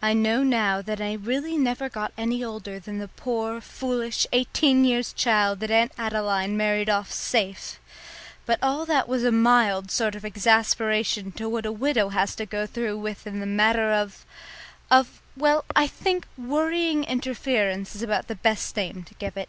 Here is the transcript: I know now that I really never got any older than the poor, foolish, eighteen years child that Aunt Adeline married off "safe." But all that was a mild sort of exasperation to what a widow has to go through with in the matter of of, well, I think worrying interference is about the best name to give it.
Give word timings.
I 0.00 0.12
know 0.12 0.44
now 0.44 0.80
that 0.82 1.00
I 1.00 1.14
really 1.14 1.56
never 1.58 1.88
got 1.88 2.12
any 2.16 2.44
older 2.44 2.78
than 2.78 2.98
the 3.00 3.08
poor, 3.08 3.60
foolish, 3.60 4.24
eighteen 4.30 4.84
years 4.84 5.12
child 5.12 5.58
that 5.58 5.70
Aunt 5.72 5.90
Adeline 5.98 6.56
married 6.56 6.88
off 6.88 7.10
"safe." 7.10 7.80
But 8.46 8.60
all 8.62 8.86
that 8.86 9.08
was 9.08 9.24
a 9.24 9.32
mild 9.32 9.90
sort 9.90 10.14
of 10.14 10.24
exasperation 10.24 11.32
to 11.32 11.48
what 11.48 11.66
a 11.66 11.72
widow 11.72 12.10
has 12.10 12.36
to 12.36 12.46
go 12.46 12.66
through 12.68 12.98
with 13.00 13.26
in 13.26 13.40
the 13.40 13.46
matter 13.46 13.90
of 13.90 14.24
of, 14.92 15.20
well, 15.36 15.64
I 15.74 15.88
think 15.88 16.28
worrying 16.38 17.02
interference 17.02 17.96
is 17.96 18.02
about 18.04 18.28
the 18.28 18.36
best 18.36 18.76
name 18.76 19.02
to 19.02 19.14
give 19.14 19.36
it. 19.36 19.48